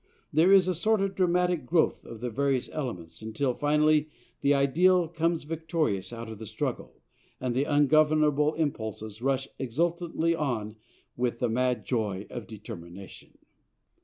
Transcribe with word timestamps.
There 0.33 0.51
is 0.51 0.67
a 0.67 0.73
sort 0.73 0.99
of 1.01 1.13
dramatic 1.13 1.63
growth 1.63 2.03
of 2.05 2.21
the 2.21 2.31
various 2.31 2.67
elements, 2.69 3.21
until 3.21 3.53
finally 3.53 4.09
the 4.41 4.51
ideal 4.51 5.07
comes 5.07 5.43
victorious 5.43 6.11
out 6.11 6.27
of 6.27 6.39
the 6.39 6.47
struggle, 6.47 7.03
and 7.39 7.53
the 7.53 7.65
ungovernable 7.65 8.55
impulse 8.55 9.21
rushes 9.21 9.51
exultantly 9.59 10.33
on 10.33 10.77
with 11.15 11.37
the 11.37 11.49
mad 11.49 11.85
joy 11.85 12.25
of 12.31 12.47
determination." 12.47 13.37